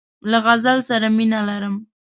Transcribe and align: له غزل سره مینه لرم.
له 0.29 0.37
غزل 0.45 0.79
سره 0.89 1.07
مینه 1.17 1.39
لرم. 1.49 1.75